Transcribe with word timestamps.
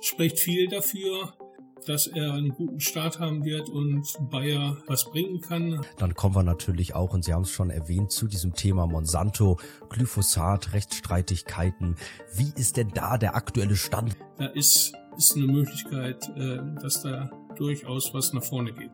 spricht 0.00 0.38
viel 0.38 0.68
dafür, 0.68 1.34
dass 1.86 2.06
er 2.06 2.32
einen 2.32 2.50
guten 2.50 2.80
Start 2.80 3.20
haben 3.20 3.44
wird 3.44 3.68
und 3.68 4.06
Bayer 4.30 4.76
was 4.86 5.04
bringen 5.04 5.40
kann. 5.40 5.84
Dann 5.98 6.14
kommen 6.14 6.34
wir 6.34 6.42
natürlich 6.42 6.94
auch, 6.94 7.12
und 7.12 7.24
Sie 7.24 7.32
haben 7.32 7.42
es 7.42 7.50
schon 7.50 7.70
erwähnt, 7.70 8.10
zu 8.10 8.26
diesem 8.26 8.54
Thema 8.54 8.86
Monsanto, 8.86 9.58
Glyphosat, 9.88 10.72
Rechtsstreitigkeiten. 10.72 11.96
Wie 12.34 12.52
ist 12.56 12.76
denn 12.76 12.88
da 12.94 13.18
der 13.18 13.36
aktuelle 13.36 13.76
Stand? 13.76 14.16
Da 14.38 14.46
ist, 14.46 14.94
ist 15.16 15.36
eine 15.36 15.46
Möglichkeit, 15.46 16.28
äh, 16.36 16.58
dass 16.82 17.02
da 17.02 17.30
durchaus 17.56 18.12
was 18.12 18.32
nach 18.32 18.44
vorne 18.44 18.72
geht. 18.72 18.90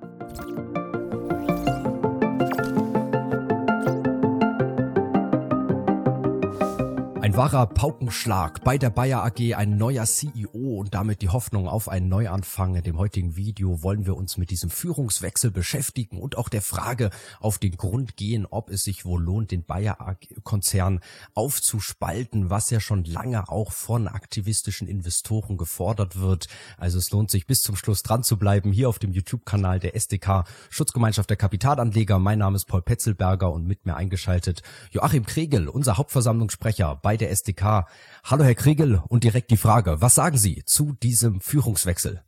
Ein 7.32 7.38
wahrer 7.38 7.66
Paukenschlag 7.66 8.62
bei 8.62 8.76
der 8.76 8.90
Bayer 8.90 9.24
AG, 9.24 9.54
ein 9.54 9.78
neuer 9.78 10.04
CEO 10.04 10.80
und 10.80 10.92
damit 10.92 11.22
die 11.22 11.30
Hoffnung 11.30 11.66
auf 11.66 11.88
einen 11.88 12.10
Neuanfang. 12.10 12.74
In 12.74 12.82
dem 12.82 12.98
heutigen 12.98 13.36
Video 13.36 13.82
wollen 13.82 14.04
wir 14.04 14.18
uns 14.18 14.36
mit 14.36 14.50
diesem 14.50 14.68
Führungswechsel 14.68 15.50
beschäftigen 15.50 16.20
und 16.20 16.36
auch 16.36 16.50
der 16.50 16.60
Frage 16.60 17.08
auf 17.40 17.56
den 17.56 17.78
Grund 17.78 18.18
gehen, 18.18 18.44
ob 18.44 18.68
es 18.68 18.82
sich 18.82 19.06
wohl 19.06 19.22
lohnt, 19.22 19.50
den 19.50 19.64
Bayer-Konzern 19.64 21.00
aufzuspalten, 21.32 22.50
was 22.50 22.68
ja 22.68 22.80
schon 22.80 23.04
lange 23.04 23.48
auch 23.48 23.72
von 23.72 24.08
aktivistischen 24.08 24.86
Investoren 24.86 25.56
gefordert 25.56 26.20
wird. 26.20 26.48
Also 26.76 26.98
es 26.98 27.12
lohnt 27.12 27.30
sich 27.30 27.46
bis 27.46 27.62
zum 27.62 27.76
Schluss 27.76 28.02
dran 28.02 28.24
zu 28.24 28.36
bleiben, 28.36 28.72
hier 28.72 28.90
auf 28.90 28.98
dem 28.98 29.12
YouTube-Kanal 29.12 29.80
der 29.80 29.96
SDK 29.96 30.44
Schutzgemeinschaft 30.68 31.30
der 31.30 31.38
Kapitalanleger. 31.38 32.18
Mein 32.18 32.40
Name 32.40 32.56
ist 32.56 32.66
Paul 32.66 32.82
Petzelberger 32.82 33.50
und 33.50 33.66
mit 33.66 33.86
mir 33.86 33.96
eingeschaltet 33.96 34.62
Joachim 34.90 35.24
Kregel, 35.24 35.68
unser 35.68 35.96
Hauptversammlungssprecher 35.96 37.00
bei 37.02 37.16
der 37.22 37.30
SDK. 37.30 37.86
Hallo 38.24 38.44
Herr 38.44 38.54
Kriegel 38.54 39.00
und 39.08 39.24
direkt 39.24 39.50
die 39.50 39.56
Frage, 39.56 40.00
was 40.00 40.16
sagen 40.16 40.36
Sie 40.36 40.62
zu 40.66 40.92
diesem 41.02 41.40
Führungswechsel? 41.40 42.22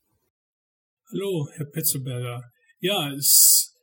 Hallo 1.10 1.48
Herr 1.52 1.66
Petzelberger. 1.66 2.42
Ja, 2.78 3.12
es 3.12 3.26
ist 3.26 3.74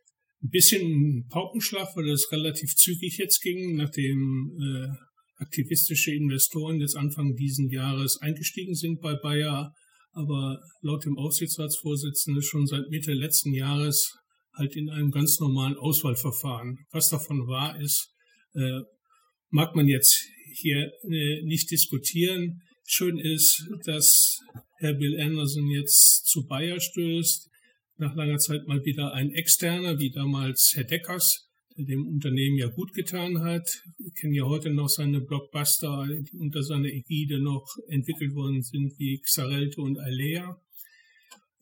ein 0.42 0.50
bisschen 0.50 0.82
ein 0.82 1.28
Paukenschlag, 1.28 1.90
weil 1.96 2.10
es 2.10 2.32
relativ 2.32 2.76
zügig 2.76 3.18
jetzt 3.18 3.42
ging, 3.42 3.76
nachdem 3.76 4.58
äh, 4.60 5.44
aktivistische 5.44 6.14
Investoren 6.16 6.80
jetzt 6.80 6.96
Anfang 6.96 7.36
diesen 7.36 7.70
Jahres 7.70 8.22
eingestiegen 8.22 8.74
sind 8.74 9.02
bei 9.02 9.16
Bayer, 9.16 9.74
aber 10.14 10.60
laut 10.82 11.06
dem 11.06 11.18
Aufsichtsratsvorsitzenden 11.18 12.42
schon 12.42 12.68
seit 12.68 12.90
Mitte 12.90 13.14
letzten 13.14 13.54
Jahres 13.54 14.18
halt 14.54 14.76
in 14.76 14.90
einem 14.90 15.12
ganz 15.12 15.40
normalen 15.40 15.78
Auswahlverfahren. 15.78 16.86
Was 16.92 17.10
davon 17.10 17.48
wahr 17.48 17.80
ist, 17.80 18.14
äh, 18.54 18.82
mag 19.52 19.76
man 19.76 19.88
jetzt 19.88 20.28
hier 20.54 20.92
äh, 21.04 21.42
nicht 21.44 21.70
diskutieren. 21.70 22.62
Schön 22.86 23.20
ist, 23.20 23.70
dass 23.86 24.40
Herr 24.78 24.94
Bill 24.94 25.20
Anderson 25.20 25.68
jetzt 25.68 26.26
zu 26.26 26.48
Bayer 26.48 26.80
stößt. 26.80 27.50
Nach 27.98 28.16
langer 28.16 28.40
Zeit 28.40 28.68
mal 28.68 28.84
wieder 28.84 29.14
ein 29.14 29.32
externer, 29.32 30.00
wie 30.00 30.10
damals 30.10 30.72
Herr 30.74 30.86
Deckers, 30.86 31.50
der 31.78 31.86
dem 31.86 32.08
Unternehmen 32.08 32.58
ja 32.58 32.68
gut 32.68 32.94
getan 32.94 33.42
hat. 33.42 33.84
Wir 33.98 34.12
kennen 34.12 34.34
ja 34.34 34.46
heute 34.46 34.72
noch 34.72 34.90
seine 34.90 35.22
Blockbuster, 35.22 36.08
die 36.08 36.38
unter 36.38 36.64
seiner 36.64 36.90
Ägide 36.90 37.40
noch 37.40 37.68
entwickelt 37.88 38.34
worden 38.34 38.64
sind, 38.64 38.98
wie 38.98 39.20
Xarelto 39.20 39.84
und 39.84 40.00
Alea. 40.00 40.60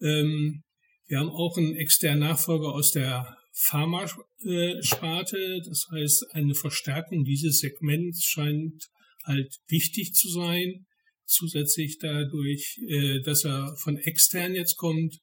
Ähm, 0.01 0.63
wir 1.07 1.19
haben 1.19 1.29
auch 1.29 1.57
einen 1.57 1.75
externen 1.75 2.19
Nachfolger 2.19 2.73
aus 2.73 2.91
der 2.91 3.38
Pharmasparte. 3.67 5.61
Das 5.65 5.85
heißt, 5.91 6.27
eine 6.31 6.55
Verstärkung 6.55 7.23
dieses 7.23 7.59
Segments 7.59 8.23
scheint 8.25 8.87
halt 9.25 9.53
wichtig 9.67 10.13
zu 10.13 10.29
sein. 10.29 10.85
Zusätzlich 11.25 11.97
dadurch, 11.99 12.79
äh, 12.87 13.21
dass 13.21 13.45
er 13.45 13.75
von 13.83 13.97
extern 13.97 14.55
jetzt 14.55 14.77
kommt. 14.77 15.17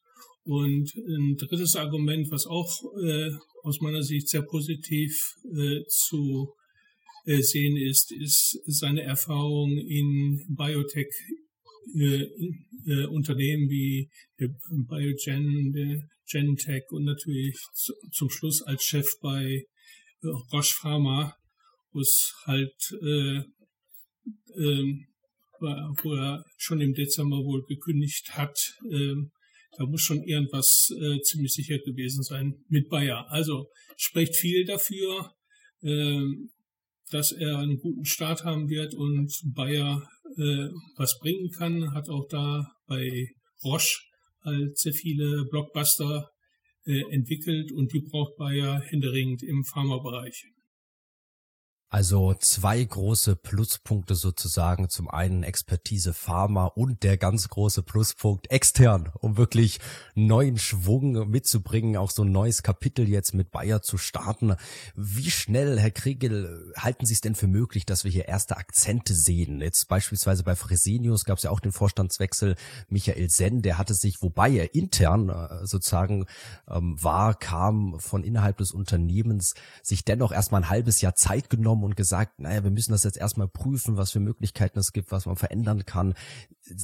Und 0.45 0.93
ein 0.95 1.37
drittes 1.37 1.75
Argument, 1.75 2.31
was 2.31 2.47
auch 2.47 2.71
äh, 3.03 3.31
aus 3.65 3.81
meiner 3.81 4.03
Sicht 4.03 4.29
sehr 4.29 4.43
positiv 4.43 5.35
äh, 5.45 5.83
zu 5.89 6.53
sehen 7.25 7.77
ist, 7.77 8.13
ist 8.13 8.61
seine 8.67 9.03
Erfahrung 9.03 9.77
in 9.77 10.47
Biotech 10.57 11.09
äh, 11.95 12.27
äh, 12.87 13.07
Unternehmen 13.07 13.69
wie 13.71 14.09
Biogen, 14.37 16.09
Gentech 16.31 16.85
und 16.91 17.05
natürlich 17.05 17.57
zum 18.13 18.31
Schluss 18.31 18.63
als 18.63 18.85
Chef 18.85 19.07
bei 19.21 19.45
äh, 19.45 20.27
Roche 20.53 20.75
Pharma, 20.75 21.35
wo 21.93 22.01
es 22.01 22.33
halt 22.45 22.75
äh, 23.03 23.43
äh, 24.55 24.95
wo 25.59 26.15
er 26.15 26.45
schon 26.57 26.81
im 26.81 26.93
Dezember 26.93 27.39
wohl 27.39 27.65
gekündigt 27.65 28.37
hat. 28.37 28.57
Äh, 28.91 29.15
da 29.79 29.85
muss 29.87 30.03
schon 30.03 30.23
irgendwas 30.23 30.89
äh, 31.01 31.21
ziemlich 31.21 31.53
sicher 31.53 31.79
gewesen 31.79 32.23
sein 32.23 32.55
mit 32.69 32.89
Bayer. 32.89 33.27
Also 33.31 33.69
spricht 33.97 34.37
viel 34.37 34.65
dafür, 34.65 35.33
äh, 35.83 36.25
dass 37.11 37.33
er 37.33 37.59
einen 37.59 37.79
guten 37.79 38.05
Start 38.05 38.45
haben 38.45 38.69
wird 38.69 38.95
und 38.95 39.33
Bayer 39.55 40.09
äh, 40.37 40.69
was 40.97 41.19
bringen 41.19 41.51
kann. 41.51 41.95
Hat 41.95 42.09
auch 42.09 42.27
da 42.29 42.67
bei 42.87 43.29
Roche 43.65 44.01
halt 44.47 44.79
sehr 44.79 44.95
viele 44.95 45.45
Blockbuster 45.51 46.31
äh, 46.87 47.03
entwickelt 47.11 47.73
und 47.73 47.93
die 47.93 48.01
braucht 48.01 48.37
Bayer 48.37 48.81
händeringend 48.81 49.43
im 49.43 49.65
Pharmabereich. 49.65 50.47
Also 51.97 52.35
zwei 52.35 52.85
große 52.85 53.37
Pluspunkte 53.37 54.17
sozusagen. 54.17 54.91
Zum 54.91 55.09
einen 55.09 55.43
Expertise 55.43 56.13
Pharma 56.13 56.67
und 56.67 57.03
der 57.05 57.17
ganz 57.17 57.49
große 57.49 57.83
Pluspunkt 57.83 58.51
extern, 58.51 59.11
um 59.19 59.39
wirklich 59.39 59.81
neuen 60.15 60.59
Schwung 60.59 61.31
mitzubringen, 61.31 61.97
auch 61.97 62.11
so 62.11 62.23
ein 62.23 62.33
neues 62.33 62.63
Kapitel 62.63 63.09
jetzt 63.09 63.33
mit 63.33 63.51
Bayer 63.51 63.81
zu 63.81 63.97
starten. 63.97 64.57
Wie 64.95 65.31
schnell, 65.31 65.81
Herr 65.81 65.91
Kriegel, 65.91 66.71
halten 66.77 67.07
Sie 67.07 67.15
es 67.15 67.23
denn 67.23 67.35
für 67.35 67.47
möglich, 67.47 67.87
dass 67.87 68.05
wir 68.05 68.11
hier 68.11 68.29
erste 68.29 68.59
Akzente 68.59 69.15
sehen? 69.15 69.63
Jetzt 69.63 69.89
beispielsweise 69.89 70.45
bei 70.45 70.55
Fresenius 70.55 71.25
gab 71.25 71.39
es 71.39 71.45
ja 71.45 71.51
auch 71.51 71.61
den 71.61 71.73
Vorstandswechsel. 71.73 72.57
Michael 72.91 73.31
Senn, 73.31 73.63
der 73.63 73.79
hatte 73.79 73.95
sich, 73.95 74.21
wobei 74.21 74.51
er 74.51 74.75
intern 74.75 75.31
äh, 75.31 75.67
sozusagen 75.67 76.27
ähm, 76.69 77.03
war, 77.03 77.35
kam 77.35 77.99
von 78.01 78.23
innerhalb 78.23 78.59
des 78.59 78.73
Unternehmens, 78.73 79.55
sich 79.83 80.05
dennoch 80.05 80.31
erstmal 80.31 80.61
ein 80.61 80.69
halbes 80.69 81.01
Jahr 81.01 81.15
Zeit 81.15 81.49
genommen 81.49 81.86
genommen 81.86 81.86
und 81.87 81.97
gesagt, 81.97 82.41
naja, 82.41 82.65
wir 82.65 82.71
müssen 82.71 82.93
das 82.93 83.05
jetzt 83.05 83.17
erstmal 83.17 83.49
prüfen, 83.49 83.97
was 83.97 84.11
für 84.11 84.21
Möglichkeiten 84.21 84.79
es 84.79 84.93
gibt, 84.93 85.13
was 85.13 85.25
man 85.25 85.37
verändern 85.37 85.87
kann. 85.87 86.15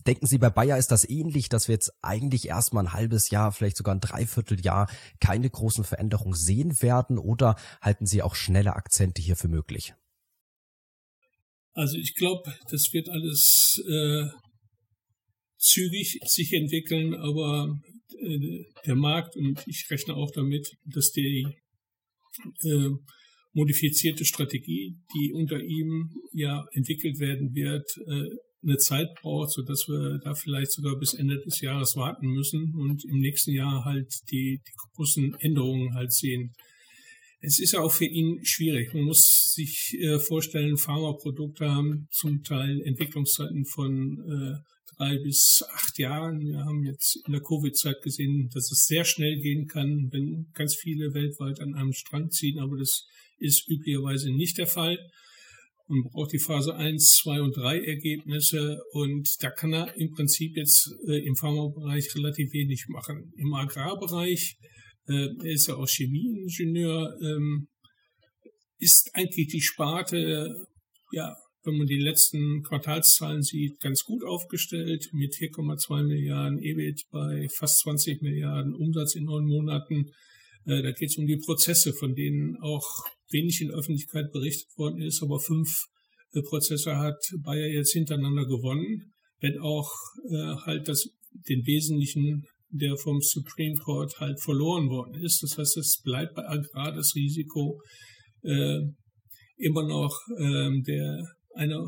Denken 0.07 0.27
Sie, 0.27 0.39
bei 0.39 0.49
Bayer 0.49 0.79
ist 0.79 0.93
das 0.93 1.09
ähnlich, 1.09 1.49
dass 1.49 1.69
wir 1.69 1.75
jetzt 1.75 1.93
eigentlich 2.03 2.49
erstmal 2.49 2.87
ein 2.87 2.93
halbes 2.93 3.31
Jahr, 3.31 3.53
vielleicht 3.53 3.77
sogar 3.77 3.95
ein 3.95 4.01
Dreivierteljahr 4.01 4.89
keine 5.21 5.51
großen 5.51 5.85
Veränderungen 5.85 6.35
sehen 6.35 6.81
werden 6.81 7.19
oder 7.19 7.57
halten 7.81 8.07
Sie 8.07 8.23
auch 8.23 8.37
schnelle 8.37 8.77
Akzente 8.77 9.21
hier 9.21 9.37
für 9.37 9.49
möglich? 9.49 9.93
Also 11.75 11.97
ich 11.97 12.15
glaube, 12.15 12.55
das 12.71 12.93
wird 12.93 13.09
alles 13.09 13.83
äh, 13.89 14.29
zügig 15.59 16.19
sich 16.27 16.53
entwickeln, 16.53 17.15
aber 17.15 17.77
äh, 18.21 18.65
der 18.87 18.95
Markt 18.95 19.37
und 19.37 19.63
ich 19.67 19.87
rechne 19.91 20.15
auch 20.15 20.31
damit, 20.31 20.71
dass 20.85 21.11
die 21.11 21.47
äh, 22.63 22.91
modifizierte 23.53 24.25
Strategie, 24.25 24.97
die 25.15 25.33
unter 25.33 25.61
ihm 25.61 26.11
ja 26.33 26.65
entwickelt 26.73 27.19
werden 27.19 27.55
wird, 27.55 27.87
äh, 28.07 28.29
eine 28.65 28.77
Zeit 28.77 29.09
braucht, 29.21 29.51
so 29.51 29.63
dass 29.63 29.87
wir 29.89 30.19
da 30.23 30.35
vielleicht 30.35 30.73
sogar 30.73 30.97
bis 30.97 31.15
Ende 31.15 31.41
des 31.41 31.61
Jahres 31.61 31.97
warten 31.97 32.29
müssen 32.29 32.75
und 32.77 33.05
im 33.05 33.19
nächsten 33.19 33.53
Jahr 33.53 33.85
halt 33.85 34.09
die, 34.31 34.61
die 34.67 34.73
großen 34.95 35.35
Änderungen 35.41 35.95
halt 35.95 36.13
sehen. 36.13 36.53
Es 37.41 37.59
ist 37.59 37.73
ja 37.73 37.81
auch 37.81 37.91
für 37.91 38.05
ihn 38.05 38.39
schwierig. 38.45 38.95
Man 38.95 39.03
muss 39.03 39.53
sich 39.53 39.97
äh, 40.01 40.21
vorstellen, 40.21 40.77
Pharmaprodukte 40.77 41.69
haben 41.69 42.07
zum 42.13 42.45
Teil 42.45 42.81
Entwicklungszeiten 42.83 43.65
von 43.65 44.19
äh, 44.29 44.73
drei 44.97 45.19
bis 45.19 45.65
acht 45.73 45.99
Jahren. 45.99 46.39
Wir 46.41 46.61
haben 46.61 46.85
jetzt 46.85 47.19
in 47.27 47.33
der 47.33 47.43
Covid-Zeit 47.43 48.01
gesehen, 48.03 48.49
dass 48.55 48.71
es 48.71 48.85
sehr 48.87 49.05
schnell 49.05 49.41
gehen 49.41 49.67
kann, 49.67 50.09
wenn 50.13 50.53
ganz 50.55 50.77
viele 50.77 51.15
weltweit 51.15 51.59
an 51.61 51.75
einem 51.75 51.93
Strang 51.93 52.31
ziehen, 52.31 52.61
aber 52.61 52.77
das 52.77 53.07
ist 53.43 53.69
üblicherweise 53.69 54.31
nicht 54.33 54.59
der 54.59 54.67
Fall. 54.67 54.99
Man 55.89 56.05
braucht 56.05 56.33
die 56.33 56.39
Phase 56.39 56.75
1, 56.75 57.21
2 57.23 57.43
und 57.43 57.57
3 57.57 57.85
Ergebnisse 57.85 58.81
und 58.93 59.29
da 59.41 59.51
kann 59.51 59.75
er 59.75 59.95
im 59.97 60.11
Prinzip 60.13 60.57
jetzt 60.57 60.91
äh, 61.07 61.25
im 61.27 61.37
Pharmabereich 61.37 62.15
relativ 62.15 62.53
wenig 62.53 62.87
machen. 62.89 63.33
Im 63.37 63.53
Agrarbereich, 63.53 64.57
äh, 65.09 65.29
er 65.43 65.53
ist 65.53 65.67
ja 65.67 65.75
auch 65.75 65.89
Chemieingenieur, 65.89 67.19
ähm, 67.21 67.69
ist 68.79 69.11
eigentlich 69.15 69.49
die 69.49 69.61
Sparte, 69.61 70.67
ja, 71.13 71.37
wenn 71.65 71.77
man 71.77 71.87
die 71.87 72.01
letzten 72.01 72.63
Quartalszahlen 72.63 73.43
sieht, 73.43 73.79
ganz 73.81 74.03
gut 74.03 74.25
aufgestellt 74.25 75.09
mit 75.13 75.35
4,2 75.35 76.03
Milliarden 76.05 76.59
EBIT 76.59 77.03
bei 77.11 77.49
fast 77.49 77.81
20 77.81 78.23
Milliarden 78.23 78.75
Umsatz 78.75 79.15
in 79.15 79.25
neun 79.25 79.47
Monaten. 79.47 80.11
Äh, 80.67 80.83
da 80.83 80.93
geht 80.93 81.11
es 81.11 81.17
um 81.19 81.27
die 81.27 81.41
Prozesse, 81.45 81.93
von 81.93 82.15
denen 82.15 82.57
auch 82.61 82.87
wenig 83.31 83.61
in 83.61 83.71
Öffentlichkeit 83.71 84.31
berichtet 84.33 84.69
worden 84.77 85.01
ist, 85.03 85.23
aber 85.23 85.39
fünf 85.39 85.87
äh, 86.35 86.43
Prozesse 86.43 86.97
hat 86.97 87.19
Bayer 87.43 87.69
jetzt 87.69 87.93
hintereinander 87.93 88.47
gewonnen. 88.47 89.13
wenn 89.41 89.59
auch 89.59 89.91
äh, 90.31 90.55
halt 90.65 90.89
das 90.89 91.09
den 91.49 91.67
wesentlichen 91.67 92.45
der 92.73 92.97
vom 92.97 93.21
Supreme 93.21 93.77
Court 93.77 94.19
halt 94.19 94.41
verloren 94.41 94.89
worden 94.89 95.23
ist. 95.23 95.43
Das 95.43 95.59
heißt, 95.59 95.77
es 95.77 96.01
bleibt 96.03 96.35
bei 96.35 96.43
Agrar 96.49 96.93
das 96.93 97.13
Risiko 97.15 97.81
äh, 98.43 98.81
immer 99.59 99.87
noch 99.87 100.19
äh, 100.39 100.71
der 100.83 101.23
einer 101.55 101.85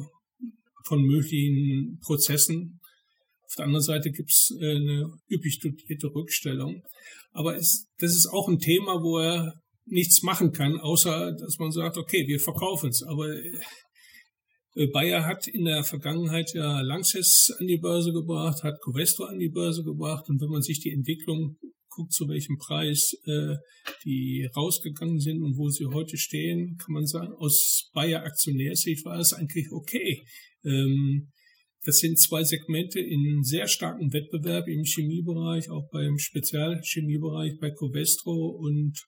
von 0.87 1.03
möglichen 1.03 1.99
Prozessen. 2.05 2.81
Auf 3.55 3.59
der 3.59 3.67
anderen 3.67 3.85
Seite 3.85 4.11
gibt 4.11 4.33
es 4.33 4.51
äh, 4.61 4.75
eine 4.75 5.13
üppig 5.31 5.61
dotierte 5.61 6.09
Rückstellung. 6.13 6.83
Aber 7.31 7.57
es, 7.57 7.87
das 7.99 8.17
ist 8.17 8.27
auch 8.27 8.49
ein 8.49 8.59
Thema, 8.59 9.01
wo 9.01 9.19
er 9.21 9.55
nichts 9.87 10.23
machen 10.23 10.51
kann, 10.51 10.81
außer 10.81 11.31
dass 11.39 11.59
man 11.61 11.71
sagt, 11.71 11.97
okay, 11.97 12.27
wir 12.27 12.41
verkaufen 12.41 12.91
es. 12.91 13.05
Aber 13.05 13.29
äh, 14.75 14.89
Bayer 14.93 15.25
hat 15.25 15.47
in 15.47 15.67
der 15.67 15.85
Vergangenheit 15.85 16.53
ja 16.53 16.81
Lanxess 16.81 17.55
an 17.61 17.69
die 17.69 17.79
Börse 17.79 18.13
gebracht, 18.13 18.65
hat 18.65 18.81
Covestro 18.83 19.27
an 19.27 19.39
die 19.39 19.51
Börse 19.51 19.85
gebracht 19.85 20.29
und 20.29 20.41
wenn 20.41 20.51
man 20.51 20.63
sich 20.63 20.81
die 20.81 20.91
Entwicklung 20.91 21.57
guckt, 21.91 22.13
zu 22.13 22.27
welchem 22.27 22.59
Preis 22.59 23.13
äh, 23.27 23.55
die 24.05 24.49
rausgegangen 24.57 25.21
sind 25.21 25.45
und 25.45 25.57
wo 25.57 25.69
sie 25.69 25.87
heute 25.87 26.17
stehen, 26.17 26.77
kann 26.79 26.93
man 26.93 27.07
sagen, 27.07 27.33
aus 27.35 27.89
Bayer 27.95 28.25
Aktionärsicht 28.25 29.05
war 29.05 29.21
es 29.21 29.33
eigentlich 29.33 29.71
okay. 29.71 30.27
Ähm, 30.65 31.31
das 31.85 31.99
sind 31.99 32.19
zwei 32.19 32.43
Segmente 32.45 33.01
in 33.01 33.43
sehr 33.43 33.69
starkem 33.69 34.13
Wettbewerb 34.13 34.69
im 34.69 34.85
Chemiebereich, 34.85 35.71
auch 35.71 35.89
beim 35.91 36.19
Spezialchemiebereich 36.19 37.59
bei 37.61 37.71
Covestro. 37.71 38.49
Und 38.49 39.05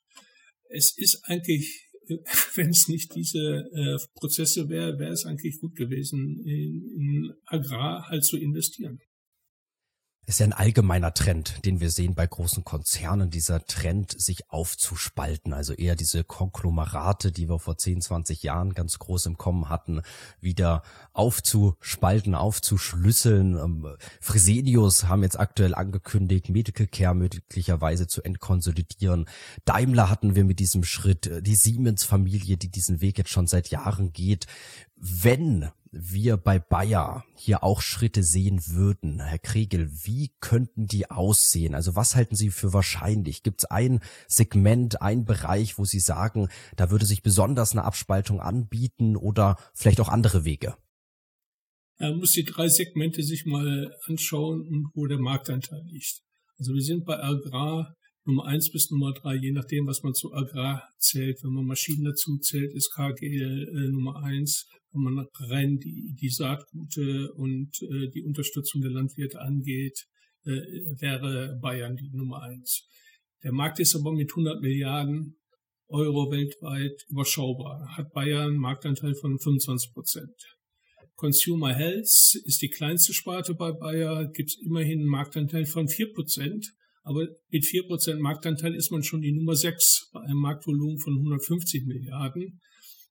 es 0.68 0.96
ist 0.96 1.22
eigentlich 1.24 1.82
wenn 2.54 2.70
es 2.70 2.86
nicht 2.88 3.14
diese 3.16 3.64
äh, 3.74 3.96
Prozesse 4.14 4.68
wäre, 4.68 4.96
wäre 4.98 5.12
es 5.12 5.24
eigentlich 5.24 5.58
gut 5.58 5.74
gewesen, 5.74 6.40
in, 6.44 6.84
in 6.96 7.32
Agrar 7.46 8.08
halt 8.08 8.24
zu 8.24 8.36
investieren 8.36 9.00
ist 10.26 10.40
ja 10.40 10.46
ein 10.46 10.52
allgemeiner 10.52 11.14
Trend, 11.14 11.64
den 11.64 11.78
wir 11.78 11.90
sehen 11.90 12.16
bei 12.16 12.26
großen 12.26 12.64
Konzernen, 12.64 13.30
dieser 13.30 13.64
Trend, 13.64 14.20
sich 14.20 14.50
aufzuspalten. 14.50 15.52
Also 15.52 15.72
eher 15.72 15.94
diese 15.94 16.24
Konglomerate, 16.24 17.30
die 17.30 17.48
wir 17.48 17.60
vor 17.60 17.78
10, 17.78 18.00
20 18.00 18.42
Jahren 18.42 18.74
ganz 18.74 18.98
groß 18.98 19.26
im 19.26 19.38
Kommen 19.38 19.68
hatten, 19.68 20.02
wieder 20.40 20.82
aufzuspalten, 21.12 22.34
aufzuschlüsseln. 22.34 23.56
Ähm, 23.56 23.86
Fresenius 24.20 25.04
haben 25.04 25.22
jetzt 25.22 25.38
aktuell 25.38 25.76
angekündigt, 25.76 26.48
Medical 26.48 26.88
Care 26.88 27.14
möglicherweise 27.14 28.08
zu 28.08 28.22
entkonsolidieren. 28.22 29.26
Daimler 29.64 30.10
hatten 30.10 30.34
wir 30.34 30.44
mit 30.44 30.58
diesem 30.58 30.82
Schritt, 30.82 31.30
die 31.40 31.54
Siemens-Familie, 31.56 32.56
die 32.56 32.68
diesen 32.68 33.00
Weg 33.00 33.18
jetzt 33.18 33.30
schon 33.30 33.46
seit 33.46 33.68
Jahren 33.68 34.12
geht. 34.12 34.48
Wenn 34.96 35.70
wir 35.98 36.36
bei 36.36 36.58
Bayer 36.58 37.24
hier 37.34 37.62
auch 37.62 37.80
Schritte 37.80 38.22
sehen 38.22 38.60
würden, 38.66 39.20
Herr 39.20 39.38
Kregel, 39.38 39.90
wie 40.04 40.32
könnten 40.40 40.86
die 40.86 41.10
aussehen? 41.10 41.74
Also 41.74 41.96
was 41.96 42.16
halten 42.16 42.36
Sie 42.36 42.50
für 42.50 42.72
wahrscheinlich? 42.72 43.42
Gibt 43.42 43.62
es 43.62 43.64
ein 43.66 44.00
Segment, 44.28 45.02
ein 45.02 45.24
Bereich, 45.24 45.78
wo 45.78 45.84
Sie 45.84 46.00
sagen, 46.00 46.48
da 46.76 46.90
würde 46.90 47.06
sich 47.06 47.22
besonders 47.22 47.72
eine 47.72 47.84
Abspaltung 47.84 48.40
anbieten 48.40 49.16
oder 49.16 49.56
vielleicht 49.74 50.00
auch 50.00 50.08
andere 50.08 50.44
Wege? 50.44 50.76
Man 51.98 52.18
muss 52.18 52.32
die 52.32 52.44
drei 52.44 52.68
Segmente 52.68 53.22
sich 53.22 53.46
mal 53.46 53.94
anschauen, 54.06 54.90
wo 54.94 55.06
der 55.06 55.18
Marktanteil 55.18 55.82
liegt. 55.86 56.20
Also 56.58 56.74
wir 56.74 56.82
sind 56.82 57.04
bei 57.04 57.18
Agrar 57.22 57.94
Nummer 58.26 58.44
eins 58.46 58.70
bis 58.70 58.90
Nummer 58.90 59.12
drei, 59.12 59.36
je 59.36 59.52
nachdem, 59.52 59.86
was 59.86 60.02
man 60.02 60.14
zu 60.14 60.32
Agrar 60.32 60.82
zählt. 60.98 61.42
Wenn 61.42 61.52
man 61.52 61.64
Maschinen 61.64 62.04
dazu 62.04 62.38
zählt, 62.38 62.74
ist 62.74 62.92
KGL 62.92 63.68
äh, 63.68 63.92
Nummer 63.92 64.16
eins 64.22 64.66
wenn 64.96 65.14
man 65.14 65.26
rein 65.50 65.78
die, 65.78 66.14
die 66.20 66.30
Saatgute 66.30 67.32
und 67.34 67.82
äh, 67.82 68.08
die 68.08 68.22
Unterstützung 68.22 68.80
der 68.80 68.90
Landwirte 68.90 69.40
angeht, 69.40 70.06
äh, 70.44 70.50
wäre 71.00 71.58
Bayern 71.60 71.96
die 71.96 72.10
Nummer 72.12 72.42
eins. 72.42 72.86
Der 73.42 73.52
Markt 73.52 73.78
ist 73.78 73.94
aber 73.94 74.12
mit 74.12 74.30
100 74.30 74.60
Milliarden 74.60 75.36
Euro 75.88 76.30
weltweit 76.30 77.04
überschaubar. 77.08 77.96
Hat 77.96 78.12
Bayern 78.12 78.50
einen 78.50 78.58
Marktanteil 78.58 79.14
von 79.14 79.38
25 79.38 79.92
Prozent. 79.92 80.34
Consumer 81.14 81.74
Health 81.74 82.34
ist 82.44 82.60
die 82.60 82.68
kleinste 82.68 83.14
Sparte 83.14 83.54
bei 83.54 83.72
Bayer, 83.72 84.30
gibt 84.32 84.50
es 84.50 84.60
immerhin 84.60 85.00
einen 85.00 85.08
Marktanteil 85.08 85.64
von 85.64 85.88
4 85.88 86.12
Prozent. 86.12 86.72
Aber 87.06 87.24
mit 87.50 87.64
4 87.64 87.84
Prozent 87.86 88.20
Marktanteil 88.20 88.74
ist 88.74 88.90
man 88.90 89.04
schon 89.04 89.20
die 89.20 89.32
Nummer 89.32 89.54
6 89.54 90.10
bei 90.12 90.20
einem 90.22 90.38
Marktvolumen 90.38 90.98
von 90.98 91.14
150 91.14 91.86
Milliarden. 91.86 92.60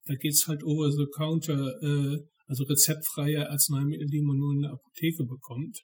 Da 0.03 0.15
geht's 0.15 0.47
halt 0.47 0.65
over 0.65 0.92
the 0.92 1.06
counter, 1.15 1.81
äh, 1.81 2.18
also 2.45 2.65
rezeptfreie 2.65 3.50
Arzneimittel, 3.50 4.07
die 4.07 4.21
man 4.21 4.36
nur 4.36 4.53
in 4.53 4.62
der 4.63 4.74
Apotheke 4.74 5.24
bekommt. 5.24 5.80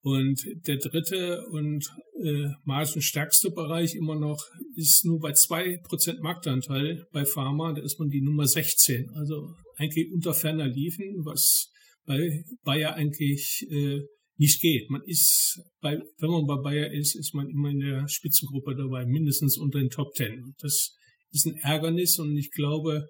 Und 0.00 0.40
der 0.68 0.76
dritte 0.76 1.44
und 1.50 1.84
äh, 2.22 2.50
margenstärkste 2.64 3.50
Bereich 3.50 3.96
immer 3.96 4.14
noch 4.14 4.40
ist 4.76 5.04
nur 5.04 5.18
bei 5.18 5.32
zwei 5.32 5.76
Prozent 5.88 6.20
Marktanteil 6.20 7.04
bei 7.10 7.24
Pharma, 7.24 7.72
da 7.72 7.82
ist 7.82 7.98
man 7.98 8.10
die 8.10 8.22
Nummer 8.22 8.46
16. 8.46 9.10
Also 9.16 9.56
eigentlich 9.76 10.12
unter 10.12 10.34
ferner 10.34 10.68
liefen, 10.68 11.24
was 11.24 11.72
bei 12.06 12.44
Bayer 12.62 12.94
eigentlich 12.94 13.66
äh, 13.70 14.02
nicht 14.38 14.60
geht. 14.60 14.88
Man 14.88 15.02
ist 15.04 15.60
bei, 15.80 16.00
wenn 16.18 16.30
man 16.30 16.46
bei 16.46 16.56
Bayer 16.56 16.90
ist, 16.92 17.14
ist 17.16 17.34
man 17.34 17.48
immer 17.48 17.70
in 17.70 17.80
der 17.80 18.08
Spitzengruppe 18.08 18.76
dabei, 18.76 19.04
mindestens 19.04 19.58
unter 19.58 19.80
den 19.80 19.90
Top 19.90 20.14
Ten. 20.14 20.54
Das 20.60 20.94
ist 21.30 21.46
ein 21.46 21.56
Ärgernis 21.56 22.18
und 22.18 22.36
ich 22.36 22.50
glaube, 22.50 23.08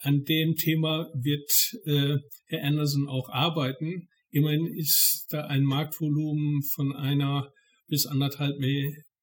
an 0.00 0.24
dem 0.24 0.56
Thema 0.56 1.08
wird 1.14 1.50
äh, 1.86 2.18
Herr 2.46 2.64
Anderson 2.64 3.08
auch 3.08 3.28
arbeiten. 3.30 4.08
Immerhin 4.30 4.66
ist 4.66 5.26
da 5.30 5.46
ein 5.46 5.62
Marktvolumen 5.62 6.62
von 6.74 6.94
einer 6.94 7.50
bis 7.86 8.06
anderthalb 8.06 8.56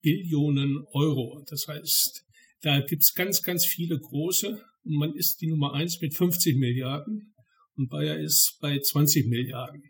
Billionen 0.01 0.84
Euro. 0.94 1.44
Das 1.50 1.68
heißt, 1.68 2.24
da 2.62 2.80
gibt's 2.81 3.13
ganz, 3.13 3.44
ganz 3.44 3.66
viele 3.66 4.00
große 4.00 4.62
und 4.84 4.96
man 4.96 5.13
ist 5.13 5.42
die 5.42 5.48
Nummer 5.48 5.74
eins 5.74 6.00
mit 6.01 6.16
50 6.16 6.57
Milliarden 6.57 7.34
und 7.75 7.89
Bayer 7.89 8.18
ist 8.18 8.57
bei 8.62 8.80
20 8.80 9.28
Milliarden. 9.28 9.84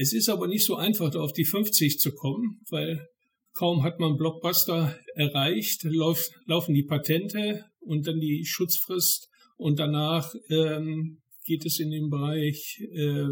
Es 0.00 0.12
ist 0.12 0.28
aber 0.28 0.46
nicht 0.46 0.64
so 0.64 0.76
einfach, 0.76 1.10
da 1.10 1.18
auf 1.18 1.32
die 1.32 1.44
50 1.44 1.98
zu 1.98 2.12
kommen, 2.12 2.60
weil 2.70 3.08
kaum 3.52 3.82
hat 3.82 3.98
man 3.98 4.16
Blockbuster 4.16 4.96
erreicht, 5.16 5.82
lauf, 5.82 6.24
laufen 6.46 6.72
die 6.72 6.84
Patente 6.84 7.64
und 7.80 8.06
dann 8.06 8.20
die 8.20 8.44
Schutzfrist 8.46 9.28
und 9.56 9.80
danach 9.80 10.32
ähm, 10.50 11.18
geht 11.44 11.66
es 11.66 11.80
in 11.80 11.90
den 11.90 12.10
Bereich, 12.10 12.80
äh, 12.92 13.26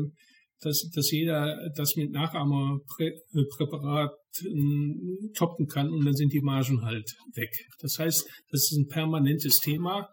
dass, 0.59 0.91
dass 0.93 1.13
jeder 1.13 1.71
das 1.77 1.95
mit 1.95 2.11
Nachahmerpräparat 2.11 4.17
äh, 4.41 5.33
toppen 5.37 5.69
kann 5.69 5.89
und 5.89 6.05
dann 6.05 6.17
sind 6.17 6.33
die 6.33 6.41
Margen 6.41 6.83
halt 6.83 7.15
weg. 7.35 7.65
Das 7.79 8.01
heißt, 8.01 8.29
das 8.51 8.73
ist 8.73 8.77
ein 8.77 8.89
permanentes 8.89 9.61
Thema. 9.61 10.09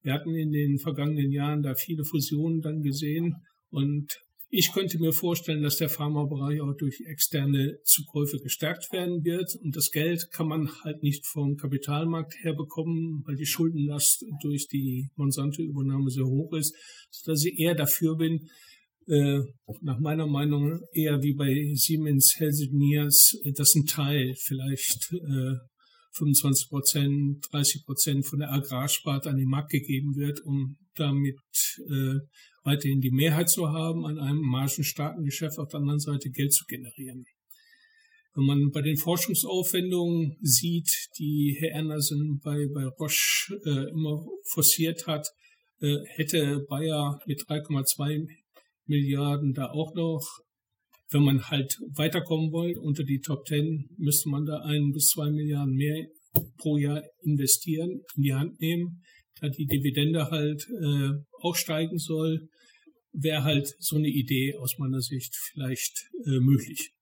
Wir 0.00 0.14
hatten 0.14 0.34
in 0.34 0.50
den 0.50 0.78
vergangenen 0.78 1.30
Jahren 1.30 1.60
da 1.60 1.74
viele 1.74 2.04
Fusionen 2.04 2.62
dann 2.62 2.80
gesehen 2.80 3.36
und 3.68 4.18
ich 4.52 4.72
könnte 4.72 4.98
mir 4.98 5.12
vorstellen, 5.12 5.62
dass 5.62 5.76
der 5.76 5.88
Pharmabereich 5.88 6.60
auch 6.60 6.74
durch 6.76 7.00
externe 7.06 7.78
Zukäufe 7.84 8.38
gestärkt 8.38 8.92
werden 8.92 9.24
wird. 9.24 9.54
Und 9.62 9.76
das 9.76 9.90
Geld 9.92 10.28
kann 10.32 10.48
man 10.48 10.68
halt 10.82 11.04
nicht 11.04 11.24
vom 11.24 11.56
Kapitalmarkt 11.56 12.34
herbekommen, 12.42 13.22
weil 13.24 13.36
die 13.36 13.46
Schuldenlast 13.46 14.24
durch 14.42 14.66
die 14.66 15.08
Monsanto-Übernahme 15.14 16.10
sehr 16.10 16.26
hoch 16.26 16.52
ist, 16.54 16.74
sodass 17.10 17.44
ich 17.44 17.60
eher 17.60 17.76
dafür 17.76 18.16
bin, 18.16 18.48
äh, 19.06 19.40
nach 19.82 20.00
meiner 20.00 20.26
Meinung 20.26 20.80
eher 20.92 21.22
wie 21.22 21.34
bei 21.34 21.72
Siemens 21.74 22.34
Healthineers, 22.38 23.40
äh, 23.44 23.52
dass 23.52 23.74
ein 23.76 23.86
Teil 23.86 24.34
vielleicht 24.36 25.12
äh, 25.12 25.54
25 26.12 26.68
Prozent, 26.68 27.46
30 27.52 27.84
Prozent 27.84 28.26
von 28.26 28.40
der 28.40 28.52
Agrarsparte 28.52 29.30
an 29.30 29.36
den 29.36 29.48
Markt 29.48 29.70
gegeben 29.70 30.16
wird, 30.16 30.40
um 30.44 30.76
damit 30.96 31.38
äh, 31.88 32.18
weiterhin 32.62 33.00
die 33.00 33.10
Mehrheit 33.10 33.48
zu 33.48 33.68
haben, 33.68 34.04
an 34.04 34.18
einem 34.18 34.40
margenstarken 34.40 35.24
Geschäft 35.24 35.58
auf 35.58 35.68
der 35.68 35.80
anderen 35.80 36.00
Seite 36.00 36.30
Geld 36.30 36.52
zu 36.52 36.64
generieren. 36.66 37.24
Wenn 38.34 38.44
man 38.44 38.70
bei 38.70 38.82
den 38.82 38.96
Forschungsaufwendungen 38.96 40.36
sieht, 40.40 41.08
die 41.18 41.56
Herr 41.58 41.80
Anderson 41.80 42.40
bei, 42.42 42.66
bei 42.72 42.86
Roche 42.86 43.54
äh, 43.64 43.90
immer 43.90 44.24
forciert 44.44 45.06
hat, 45.06 45.26
äh, 45.80 45.96
hätte 46.06 46.64
Bayer 46.68 47.20
mit 47.26 47.42
3,2 47.42 48.28
Milliarden 48.86 49.52
da 49.52 49.70
auch 49.70 49.94
noch, 49.94 50.24
wenn 51.10 51.24
man 51.24 51.50
halt 51.50 51.76
weiterkommen 51.96 52.52
wollte, 52.52 52.80
unter 52.80 53.02
die 53.02 53.20
Top 53.20 53.46
10, 53.46 53.90
müsste 53.98 54.28
man 54.28 54.44
da 54.44 54.60
ein 54.60 54.92
bis 54.92 55.08
zwei 55.08 55.30
Milliarden 55.30 55.74
mehr 55.74 56.06
pro 56.58 56.76
Jahr 56.76 57.02
investieren, 57.22 58.02
in 58.16 58.22
die 58.22 58.34
Hand 58.34 58.60
nehmen 58.60 59.02
da 59.40 59.48
die 59.48 59.66
Dividende 59.66 60.30
halt 60.30 60.66
äh, 60.68 61.12
auch 61.40 61.56
steigen 61.56 61.98
soll, 61.98 62.48
wäre 63.12 63.44
halt 63.44 63.74
so 63.78 63.96
eine 63.96 64.08
Idee 64.08 64.56
aus 64.56 64.78
meiner 64.78 65.00
Sicht 65.00 65.34
vielleicht 65.36 66.10
äh, 66.24 66.40
möglich. 66.40 66.92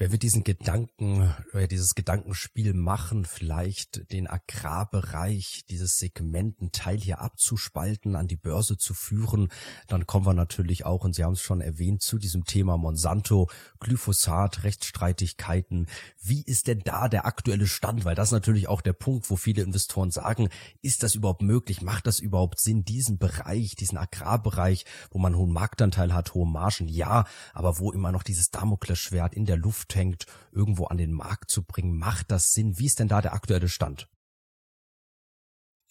Wenn 0.00 0.12
wir 0.12 0.18
diesen 0.18 0.44
Gedanken, 0.44 1.34
oder 1.52 1.66
dieses 1.66 1.94
Gedankenspiel 1.94 2.72
machen, 2.72 3.26
vielleicht 3.26 4.10
den 4.12 4.28
Agrarbereich, 4.28 5.66
dieses 5.68 5.98
Segment, 5.98 6.58
einen 6.58 6.72
Teil 6.72 6.96
hier 6.96 7.20
abzuspalten, 7.20 8.16
an 8.16 8.26
die 8.26 8.38
Börse 8.38 8.78
zu 8.78 8.94
führen, 8.94 9.50
dann 9.88 10.06
kommen 10.06 10.24
wir 10.24 10.32
natürlich 10.32 10.86
auch, 10.86 11.04
und 11.04 11.14
Sie 11.14 11.22
haben 11.22 11.34
es 11.34 11.42
schon 11.42 11.60
erwähnt, 11.60 12.00
zu 12.00 12.16
diesem 12.16 12.46
Thema 12.46 12.78
Monsanto, 12.78 13.50
Glyphosat, 13.78 14.64
Rechtsstreitigkeiten. 14.64 15.86
Wie 16.22 16.44
ist 16.44 16.68
denn 16.68 16.80
da 16.82 17.10
der 17.10 17.26
aktuelle 17.26 17.66
Stand? 17.66 18.06
Weil 18.06 18.14
das 18.14 18.28
ist 18.28 18.32
natürlich 18.32 18.68
auch 18.68 18.80
der 18.80 18.94
Punkt, 18.94 19.28
wo 19.28 19.36
viele 19.36 19.62
Investoren 19.62 20.10
sagen, 20.10 20.48
ist 20.80 21.02
das 21.02 21.14
überhaupt 21.14 21.42
möglich? 21.42 21.82
Macht 21.82 22.06
das 22.06 22.20
überhaupt 22.20 22.58
Sinn, 22.58 22.86
diesen 22.86 23.18
Bereich, 23.18 23.74
diesen 23.74 23.98
Agrarbereich, 23.98 24.86
wo 25.10 25.18
man 25.18 25.36
hohen 25.36 25.52
Marktanteil 25.52 26.14
hat, 26.14 26.32
hohe 26.32 26.48
Margen? 26.48 26.88
Ja, 26.88 27.26
aber 27.52 27.78
wo 27.78 27.92
immer 27.92 28.12
noch 28.12 28.22
dieses 28.22 28.50
Damoklesschwert 28.50 29.34
in 29.34 29.44
der 29.44 29.58
Luft 29.58 29.89
Luft 29.90 29.94
hängt, 29.94 30.26
irgendwo 30.52 30.84
an 30.84 30.98
den 30.98 31.12
Markt 31.12 31.50
zu 31.50 31.62
bringen. 31.62 31.96
Macht 31.96 32.30
das 32.30 32.52
Sinn? 32.52 32.78
Wie 32.78 32.86
ist 32.86 32.98
denn 32.98 33.08
da 33.08 33.20
der 33.20 33.32
aktuelle 33.32 33.68
Stand? 33.68 34.08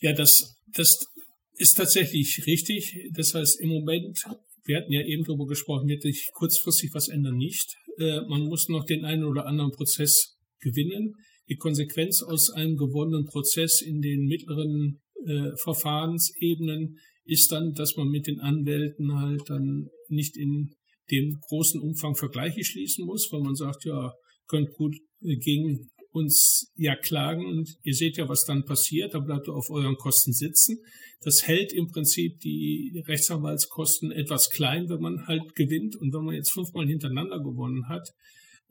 Ja, 0.01 0.13
das, 0.13 0.55
das 0.73 1.05
ist 1.53 1.73
tatsächlich 1.73 2.43
richtig. 2.45 3.09
Das 3.13 3.33
heißt, 3.33 3.59
im 3.61 3.69
Moment, 3.69 4.23
wir 4.65 4.77
hatten 4.77 4.91
ja 4.91 5.01
eben 5.01 5.23
darüber 5.25 5.45
gesprochen, 5.45 5.87
wird 5.87 6.01
sich 6.01 6.29
kurzfristig 6.33 6.91
was 6.93 7.09
ändern 7.09 7.35
nicht. 7.35 7.75
Äh, 7.97 8.21
man 8.27 8.43
muss 8.43 8.69
noch 8.69 8.85
den 8.85 9.03
einen 9.03 9.25
oder 9.25 9.45
anderen 9.45 9.71
Prozess 9.71 10.37
gewinnen. 10.59 11.15
Die 11.49 11.57
Konsequenz 11.57 12.21
aus 12.21 12.51
einem 12.51 12.77
gewonnenen 12.77 13.25
Prozess 13.25 13.81
in 13.81 14.01
den 14.01 14.25
mittleren 14.25 15.01
äh, 15.25 15.51
Verfahrensebenen 15.63 16.97
ist 17.25 17.51
dann, 17.51 17.73
dass 17.73 17.95
man 17.97 18.07
mit 18.07 18.27
den 18.27 18.39
Anwälten 18.39 19.19
halt 19.19 19.41
dann 19.47 19.89
nicht 20.07 20.37
in 20.37 20.75
dem 21.11 21.39
großen 21.41 21.81
Umfang 21.81 22.15
Vergleiche 22.15 22.63
schließen 22.63 23.05
muss, 23.05 23.27
weil 23.31 23.41
man 23.41 23.55
sagt, 23.55 23.85
ja, 23.85 24.13
könnt 24.47 24.71
gut 24.73 24.95
äh, 25.21 25.37
gegen 25.37 25.89
uns 26.11 26.71
ja 26.75 26.95
klagen 26.95 27.45
und 27.45 27.75
ihr 27.83 27.93
seht 27.93 28.17
ja, 28.17 28.27
was 28.27 28.43
dann 28.43 28.65
passiert, 28.65 29.13
da 29.13 29.19
bleibt 29.19 29.47
ihr 29.47 29.53
auf 29.53 29.69
euren 29.69 29.95
Kosten 29.95 30.33
sitzen. 30.33 30.77
Das 31.21 31.45
hält 31.45 31.73
im 31.73 31.87
Prinzip 31.87 32.39
die 32.39 33.03
Rechtsanwaltskosten 33.07 34.11
etwas 34.11 34.49
klein, 34.49 34.89
wenn 34.89 35.01
man 35.01 35.27
halt 35.27 35.53
gewinnt. 35.55 35.95
Und 35.97 36.13
wenn 36.13 36.23
man 36.23 36.35
jetzt 36.35 36.51
fünfmal 36.51 36.87
hintereinander 36.87 37.39
gewonnen 37.39 37.87
hat, 37.89 38.07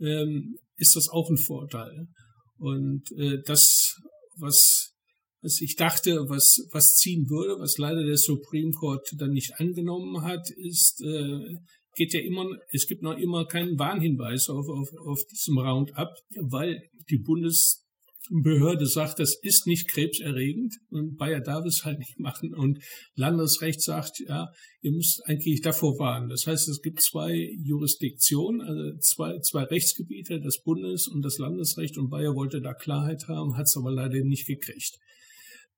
ähm, 0.00 0.56
ist 0.76 0.96
das 0.96 1.08
auch 1.10 1.28
ein 1.30 1.36
Vorteil. 1.36 2.08
Und 2.56 3.04
äh, 3.18 3.38
das, 3.44 3.94
was, 4.38 4.94
was 5.42 5.60
ich 5.60 5.76
dachte, 5.76 6.24
was, 6.28 6.66
was 6.72 6.94
ziehen 6.94 7.28
würde, 7.28 7.60
was 7.60 7.76
leider 7.78 8.04
der 8.04 8.16
Supreme 8.16 8.72
Court 8.72 9.06
dann 9.16 9.30
nicht 9.30 9.52
angenommen 9.58 10.22
hat, 10.22 10.48
ist, 10.56 11.02
äh, 11.04 11.54
geht 11.98 12.14
ja 12.14 12.20
immer, 12.20 12.46
es 12.70 12.86
gibt 12.86 13.02
noch 13.02 13.18
immer 13.18 13.44
keinen 13.46 13.78
Warnhinweis 13.78 14.48
auf, 14.48 14.68
auf, 14.68 14.88
auf 15.04 15.20
diesem 15.30 15.58
Roundup, 15.58 16.14
weil 16.48 16.80
die 17.10 17.18
Bundesbehörde 17.18 18.86
sagt, 18.86 19.18
das 19.18 19.36
ist 19.42 19.66
nicht 19.66 19.88
krebserregend 19.88 20.74
und 20.90 21.16
Bayer 21.16 21.40
darf 21.40 21.66
es 21.66 21.84
halt 21.84 21.98
nicht 21.98 22.18
machen 22.20 22.54
und 22.54 22.78
Landesrecht 23.16 23.82
sagt, 23.82 24.20
ja, 24.20 24.46
ihr 24.80 24.92
müsst 24.92 25.20
eigentlich 25.26 25.60
davor 25.60 25.98
warnen. 25.98 26.28
Das 26.28 26.46
heißt, 26.46 26.68
es 26.68 26.80
gibt 26.80 27.02
zwei 27.02 27.34
Jurisdiktionen, 27.64 28.60
also 28.60 28.96
zwei, 29.00 29.38
zwei 29.40 29.64
Rechtsgebiete, 29.64 30.40
das 30.40 30.62
Bundes- 30.62 31.08
und 31.08 31.22
das 31.22 31.38
Landesrecht 31.38 31.98
und 31.98 32.10
Bayer 32.10 32.36
wollte 32.36 32.60
da 32.60 32.74
Klarheit 32.74 33.26
haben, 33.26 33.56
hat 33.56 33.66
es 33.66 33.76
aber 33.76 33.90
leider 33.90 34.22
nicht 34.22 34.46
gekriegt. 34.46 34.98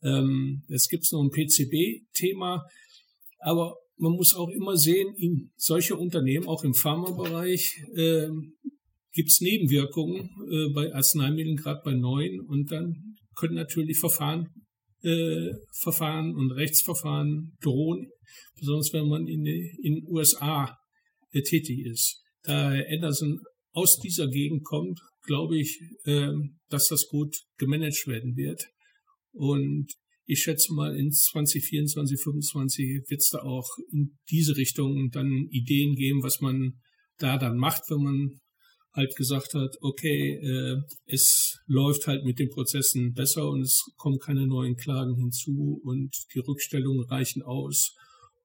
Ähm, 0.03 0.63
es 0.69 0.89
gibt 0.89 1.11
noch 1.13 1.23
ein 1.23 1.31
PCB-Thema, 1.31 2.67
aber 3.39 3.77
man 4.01 4.13
muss 4.13 4.35
auch 4.35 4.49
immer 4.49 4.77
sehen, 4.77 5.15
in 5.17 5.51
solche 5.57 5.95
Unternehmen, 5.95 6.49
auch 6.49 6.65
im 6.65 6.75
Pharmabereich, 6.75 7.85
äh, 7.95 8.29
gibt 9.13 9.29
es 9.29 9.41
Nebenwirkungen 9.41 10.31
äh, 10.51 10.73
bei 10.73 10.93
Arzneimitteln, 10.95 11.57
gerade 11.57 11.83
bei 11.85 11.95
neuen. 11.95 12.41
Und 12.41 12.73
dann 12.73 13.17
können 13.35 13.55
natürlich 13.55 13.99
Verfahren, 13.99 14.49
äh, 15.03 15.51
Verfahren 15.83 16.35
und 16.35 16.51
Rechtsverfahren 16.53 17.57
drohen, 17.61 18.09
besonders 18.59 18.93
wenn 18.93 19.07
man 19.07 19.27
in 19.27 19.45
den 19.45 20.07
USA 20.07 20.79
äh, 21.33 21.43
tätig 21.43 21.85
ist. 21.85 22.23
Da 22.43 22.73
Herr 22.73 22.87
Anderson 22.91 23.41
aus 23.73 23.99
dieser 24.03 24.29
Gegend 24.29 24.65
kommt, 24.65 24.99
glaube 25.27 25.59
ich, 25.59 25.79
äh, 26.05 26.33
dass 26.71 26.89
das 26.89 27.07
gut 27.09 27.37
gemanagt 27.59 28.07
werden 28.07 28.35
wird. 28.37 28.65
Und 29.33 29.93
ich 30.31 30.43
schätze 30.43 30.73
mal, 30.73 30.97
in 30.97 31.11
2024, 31.11 32.17
2025 32.17 33.11
wird 33.11 33.21
es 33.21 33.31
da 33.31 33.41
auch 33.41 33.69
in 33.91 34.17
diese 34.31 34.57
Richtung 34.57 35.11
dann 35.11 35.49
Ideen 35.51 35.97
geben, 35.97 36.23
was 36.23 36.41
man 36.41 36.81
da 37.19 37.37
dann 37.37 37.57
macht, 37.57 37.83
wenn 37.91 38.03
man 38.03 38.41
halt 38.93 39.17
gesagt 39.17 39.55
hat, 39.55 39.77
okay, 39.81 40.35
äh, 40.37 40.77
es 41.07 41.59
läuft 41.67 42.07
halt 42.07 42.25
mit 42.25 42.39
den 42.39 42.49
Prozessen 42.49 43.13
besser 43.13 43.49
und 43.49 43.63
es 43.63 43.85
kommen 43.97 44.21
keine 44.21 44.47
neuen 44.47 44.77
Klagen 44.77 45.17
hinzu 45.17 45.81
und 45.83 46.15
die 46.33 46.41
Rückstellungen 46.41 47.05
reichen 47.07 47.43
aus 47.43 47.97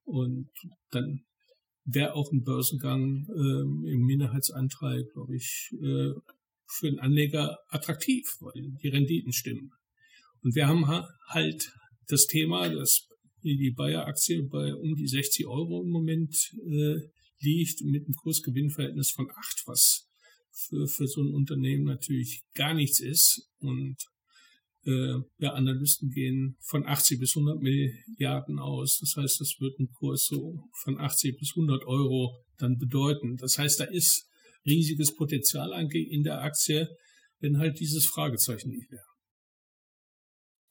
und 0.04 0.50
dann 0.90 1.24
wäre 1.84 2.14
auch 2.14 2.32
ein 2.32 2.42
Börsengang 2.42 3.26
äh, 3.28 3.92
im 3.92 4.00
Minderheitsanteil, 4.06 5.04
glaube 5.12 5.36
ich, 5.36 5.70
äh, 5.80 6.10
für 6.68 6.90
den 6.90 6.98
Anleger 6.98 7.58
attraktiv, 7.68 8.26
weil 8.40 8.72
die 8.82 8.88
Renditen 8.88 9.32
stimmen. 9.32 9.70
Und 10.46 10.54
wir 10.54 10.68
haben 10.68 10.86
halt 11.30 11.72
das 12.06 12.26
Thema, 12.26 12.68
dass 12.68 13.08
die 13.42 13.72
Bayer-Aktie 13.76 14.44
bei 14.44 14.72
um 14.76 14.94
die 14.94 15.08
60 15.08 15.44
Euro 15.44 15.82
im 15.82 15.90
Moment 15.90 16.36
äh, 16.70 17.00
liegt 17.40 17.80
mit 17.82 18.04
einem 18.04 18.14
Kursgewinnverhältnis 18.14 19.10
von 19.10 19.28
8, 19.28 19.62
was 19.66 20.06
für, 20.52 20.86
für 20.86 21.08
so 21.08 21.22
ein 21.22 21.34
Unternehmen 21.34 21.82
natürlich 21.82 22.42
gar 22.54 22.74
nichts 22.74 23.00
ist. 23.00 23.50
Und 23.58 23.96
äh, 24.84 25.16
ja, 25.38 25.54
Analysten 25.54 26.10
gehen 26.10 26.56
von 26.60 26.86
80 26.86 27.18
bis 27.18 27.36
100 27.36 27.60
Milliarden 27.60 28.60
aus. 28.60 29.00
Das 29.00 29.20
heißt, 29.20 29.40
das 29.40 29.56
wird 29.58 29.80
ein 29.80 29.88
Kurs 29.98 30.28
so 30.30 30.60
von 30.84 31.00
80 31.00 31.40
bis 31.40 31.54
100 31.56 31.84
Euro 31.86 32.38
dann 32.56 32.78
bedeuten. 32.78 33.36
Das 33.38 33.58
heißt, 33.58 33.80
da 33.80 33.84
ist 33.84 34.28
riesiges 34.64 35.12
Potenzial 35.12 35.72
in 35.92 36.22
der 36.22 36.42
Aktie, 36.42 36.88
wenn 37.40 37.58
halt 37.58 37.80
dieses 37.80 38.06
Fragezeichen 38.06 38.70
nicht 38.70 38.92
wäre. 38.92 39.15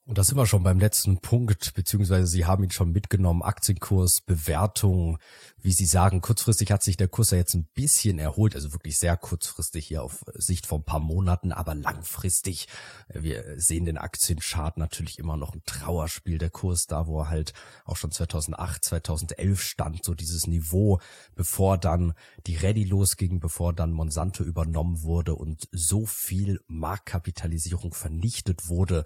Und 0.06 0.18
da 0.18 0.22
sind 0.22 0.36
wir 0.36 0.46
schon 0.46 0.62
beim 0.62 0.78
letzten 0.78 1.18
Punkt, 1.18 1.74
beziehungsweise 1.74 2.28
Sie 2.28 2.46
haben 2.46 2.62
ihn 2.62 2.70
schon 2.70 2.92
mitgenommen, 2.92 3.42
Aktienkurs, 3.42 4.20
Bewertung. 4.20 5.18
Wie 5.60 5.72
Sie 5.72 5.84
sagen, 5.84 6.20
kurzfristig 6.20 6.70
hat 6.70 6.84
sich 6.84 6.96
der 6.96 7.08
Kurs 7.08 7.32
ja 7.32 7.38
jetzt 7.38 7.54
ein 7.54 7.66
bisschen 7.74 8.20
erholt, 8.20 8.54
also 8.54 8.72
wirklich 8.72 8.98
sehr 8.98 9.16
kurzfristig 9.16 9.88
hier 9.88 10.04
auf 10.04 10.24
Sicht 10.34 10.64
von 10.64 10.82
ein 10.82 10.84
paar 10.84 11.00
Monaten, 11.00 11.50
aber 11.50 11.74
langfristig. 11.74 12.68
Wir 13.12 13.60
sehen 13.60 13.84
den 13.84 13.98
Aktienchart 13.98 14.76
natürlich 14.76 15.18
immer 15.18 15.36
noch 15.36 15.54
ein 15.54 15.64
Trauerspiel, 15.66 16.38
der 16.38 16.50
Kurs 16.50 16.86
da, 16.86 17.08
wo 17.08 17.22
er 17.22 17.28
halt 17.28 17.52
auch 17.84 17.96
schon 17.96 18.12
2008, 18.12 18.84
2011 18.84 19.60
stand, 19.60 20.04
so 20.04 20.14
dieses 20.14 20.46
Niveau, 20.46 21.00
bevor 21.34 21.78
dann 21.78 22.14
die 22.46 22.54
Ready 22.54 22.84
losging, 22.84 23.40
bevor 23.40 23.72
dann 23.72 23.90
Monsanto 23.90 24.44
übernommen 24.44 25.02
wurde 25.02 25.34
und 25.34 25.66
so 25.72 26.06
viel 26.06 26.60
Marktkapitalisierung 26.68 27.92
vernichtet 27.92 28.68
wurde 28.68 29.04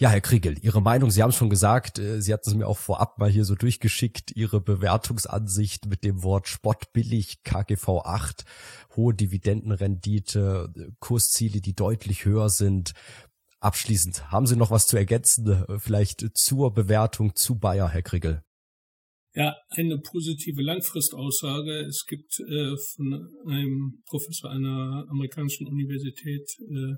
ja, 0.00 0.10
Herr 0.10 0.20
Kriegel, 0.20 0.56
Ihre 0.62 0.80
Meinung, 0.80 1.10
Sie 1.10 1.22
haben 1.22 1.30
es 1.30 1.36
schon 1.36 1.50
gesagt, 1.50 1.98
äh, 1.98 2.20
Sie 2.22 2.32
hatten 2.32 2.48
es 2.48 2.54
mir 2.54 2.68
auch 2.68 2.78
vorab 2.78 3.18
mal 3.18 3.28
hier 3.28 3.44
so 3.44 3.56
durchgeschickt, 3.56 4.30
Ihre 4.36 4.60
Bewertungsansicht 4.60 5.86
mit 5.86 6.04
dem 6.04 6.22
Wort 6.22 6.46
spottbillig, 6.46 7.42
KGV 7.42 7.88
8, 8.04 8.44
hohe 8.96 9.12
Dividendenrendite, 9.14 10.72
Kursziele, 11.00 11.60
die 11.60 11.74
deutlich 11.74 12.24
höher 12.24 12.48
sind. 12.48 12.92
Abschließend, 13.58 14.30
haben 14.30 14.46
Sie 14.46 14.54
noch 14.54 14.70
was 14.70 14.86
zu 14.86 14.96
ergänzen, 14.96 15.48
äh, 15.48 15.78
vielleicht 15.80 16.24
zur 16.34 16.72
Bewertung 16.72 17.34
zu 17.34 17.58
Bayer, 17.58 17.88
Herr 17.88 18.02
Kriegel? 18.02 18.42
Ja, 19.34 19.56
eine 19.70 19.98
positive 19.98 20.62
Langfristaussage. 20.62 21.80
Es 21.80 22.06
gibt 22.06 22.38
äh, 22.40 22.76
von 22.94 23.28
einem 23.46 24.02
Professor 24.06 24.50
einer 24.50 25.06
amerikanischen 25.10 25.66
Universität 25.66 26.48
äh, 26.60 26.94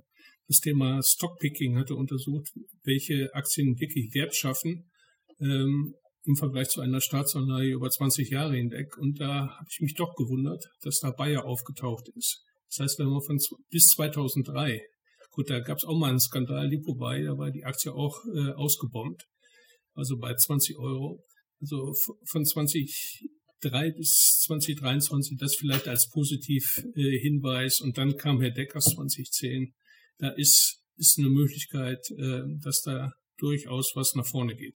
das 0.51 0.59
Thema 0.59 1.01
Stockpicking 1.01 1.79
hatte 1.79 1.95
untersucht, 1.95 2.49
welche 2.83 3.33
Aktien 3.35 3.79
wirklich 3.79 4.13
Wert 4.15 4.35
schaffen 4.35 4.91
ähm, 5.39 5.95
im 6.25 6.35
Vergleich 6.35 6.69
zu 6.69 6.81
einer 6.81 7.01
Staatsanleihe 7.01 7.71
über 7.71 7.89
20 7.89 8.31
Jahre 8.31 8.57
hinweg. 8.57 8.99
Und 8.99 9.21
da 9.21 9.57
habe 9.57 9.69
ich 9.71 9.79
mich 9.81 9.95
doch 9.95 10.13
gewundert, 10.17 10.65
dass 10.83 10.99
da 10.99 11.13
Bayer 11.13 11.45
aufgetaucht 11.45 12.09
ist. 12.17 12.43
Das 12.69 12.81
heißt, 12.81 12.99
wenn 12.99 13.07
man 13.07 13.23
von 13.23 13.39
bis 13.71 13.87
2003, 13.95 14.83
gut, 15.31 15.51
da 15.51 15.61
gab 15.61 15.79
es 15.79 15.85
auch 15.85 15.97
mal 15.97 16.11
einen 16.11 16.19
Skandal, 16.19 16.67
Lipo 16.67 16.97
bei, 16.97 17.23
da 17.23 17.39
war 17.39 17.53
die 17.53 17.65
Aktie 17.65 17.95
auch 17.95 18.19
äh, 18.35 18.51
ausgebombt, 18.51 19.23
also 19.95 20.19
bei 20.19 20.35
20 20.35 20.79
Euro. 20.79 21.23
Also 21.61 21.95
von 22.25 22.45
2003 22.45 23.93
bis 23.93 24.41
2023, 24.47 25.39
das 25.39 25.55
vielleicht 25.55 25.87
als 25.87 26.09
positiv 26.13 26.83
äh, 26.97 27.21
Hinweis. 27.21 27.81
Und 27.81 27.99
dann 27.99 28.17
kam 28.17 28.41
Herr 28.41 28.51
Deckers 28.51 28.87
2010 28.97 29.75
da 30.21 30.31
ist, 30.31 30.81
ist 30.97 31.19
eine 31.19 31.29
Möglichkeit, 31.29 31.99
äh, 32.11 32.43
dass 32.63 32.83
da 32.83 33.13
durchaus 33.39 33.93
was 33.95 34.15
nach 34.15 34.27
vorne 34.27 34.55
geht. 34.55 34.77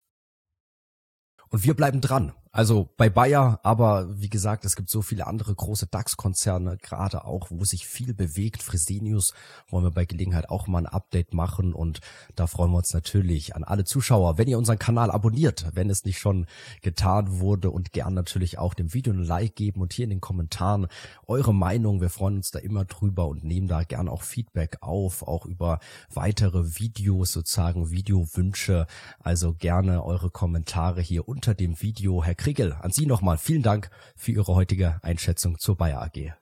Und 1.49 1.65
wir 1.65 1.73
bleiben 1.73 1.99
dran 1.99 2.33
Also 2.53 2.89
bei 2.97 3.09
Bayer, 3.09 3.61
aber 3.63 4.19
wie 4.19 4.29
gesagt, 4.29 4.65
es 4.65 4.75
gibt 4.75 4.89
so 4.89 5.01
viele 5.01 5.25
andere 5.25 5.55
große 5.55 5.87
DAX-Konzerne, 5.87 6.75
gerade 6.81 7.23
auch, 7.23 7.47
wo 7.49 7.63
sich 7.63 7.87
viel 7.87 8.13
bewegt. 8.13 8.61
Fresenius 8.61 9.33
wollen 9.69 9.85
wir 9.85 9.91
bei 9.91 10.03
Gelegenheit 10.03 10.49
auch 10.49 10.67
mal 10.67 10.79
ein 10.79 10.85
Update 10.85 11.33
machen 11.33 11.73
und 11.73 12.01
da 12.35 12.47
freuen 12.47 12.71
wir 12.71 12.79
uns 12.79 12.93
natürlich 12.93 13.55
an 13.55 13.63
alle 13.63 13.85
Zuschauer, 13.85 14.37
wenn 14.37 14.49
ihr 14.49 14.57
unseren 14.57 14.79
Kanal 14.79 15.11
abonniert, 15.11 15.65
wenn 15.75 15.89
es 15.89 16.03
nicht 16.03 16.19
schon 16.19 16.45
getan 16.81 17.39
wurde 17.39 17.71
und 17.71 17.93
gern 17.93 18.13
natürlich 18.13 18.57
auch 18.57 18.73
dem 18.73 18.93
Video 18.93 19.13
ein 19.13 19.23
Like 19.23 19.55
geben 19.55 19.79
und 19.79 19.93
hier 19.93 20.03
in 20.03 20.09
den 20.09 20.19
Kommentaren 20.19 20.87
eure 21.27 21.53
Meinung. 21.53 22.01
Wir 22.01 22.09
freuen 22.09 22.35
uns 22.35 22.51
da 22.51 22.59
immer 22.59 22.83
drüber 22.83 23.29
und 23.29 23.45
nehmen 23.45 23.69
da 23.69 23.83
gern 23.83 24.09
auch 24.09 24.23
Feedback 24.23 24.79
auf, 24.81 25.23
auch 25.23 25.45
über 25.45 25.79
weitere 26.13 26.77
Videos 26.77 27.31
sozusagen, 27.31 27.91
Videowünsche. 27.91 28.87
Also 29.19 29.53
gerne 29.53 30.03
eure 30.03 30.29
Kommentare 30.31 30.99
hier 30.99 31.29
unter 31.29 31.53
dem 31.53 31.81
Video. 31.81 32.25
Herr 32.25 32.40
Kriegel, 32.41 32.73
an 32.73 32.91
Sie 32.91 33.05
nochmal 33.05 33.37
vielen 33.37 33.61
Dank 33.61 33.91
für 34.15 34.31
Ihre 34.31 34.55
heutige 34.55 34.99
Einschätzung 35.03 35.59
zur 35.59 35.77
Bayer 35.77 36.01
AG. 36.01 36.33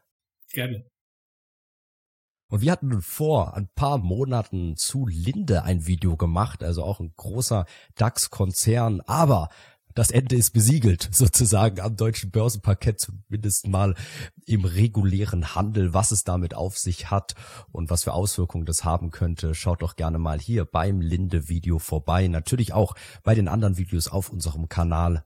Gerne. 0.53 0.85
Und 2.47 2.61
wir 2.61 2.71
hatten 2.71 3.01
vor 3.01 3.53
ein 3.53 3.67
paar 3.75 3.97
Monaten 3.97 4.77
zu 4.77 5.05
Linde 5.07 5.63
ein 5.63 5.87
Video 5.87 6.15
gemacht, 6.15 6.63
also 6.63 6.83
auch 6.83 7.01
ein 7.01 7.11
großer 7.17 7.65
DAX-Konzern, 7.95 9.01
aber 9.01 9.49
das 9.93 10.09
Ende 10.09 10.37
ist 10.37 10.51
besiegelt, 10.51 11.09
sozusagen 11.11 11.81
am 11.81 11.97
deutschen 11.97 12.31
Börsenparkett, 12.31 13.01
zumindest 13.01 13.67
mal 13.67 13.93
im 14.45 14.63
regulären 14.63 15.53
Handel, 15.53 15.93
was 15.93 16.11
es 16.11 16.23
damit 16.23 16.53
auf 16.53 16.77
sich 16.77 17.11
hat 17.11 17.35
und 17.73 17.89
was 17.89 18.05
für 18.05 18.13
Auswirkungen 18.13 18.65
das 18.65 18.85
haben 18.85 19.11
könnte. 19.11 19.53
Schaut 19.53 19.81
doch 19.81 19.97
gerne 19.97 20.17
mal 20.17 20.39
hier 20.39 20.63
beim 20.63 21.01
Linde-Video 21.01 21.77
vorbei. 21.77 22.29
Natürlich 22.29 22.71
auch 22.71 22.95
bei 23.23 23.35
den 23.35 23.49
anderen 23.49 23.77
Videos 23.77 24.07
auf 24.07 24.29
unserem 24.29 24.69
Kanal. 24.69 25.25